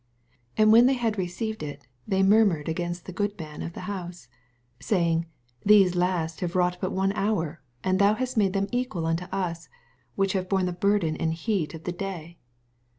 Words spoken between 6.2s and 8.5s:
have wrought but one hour, and thou hast